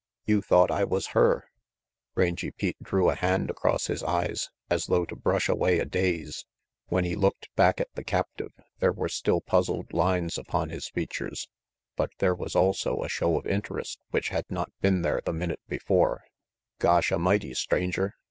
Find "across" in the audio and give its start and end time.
3.51-3.85